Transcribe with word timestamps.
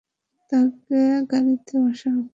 তাকে 0.51 0.99
গাড়িতে 1.31 1.73
বসাও। 1.83 2.21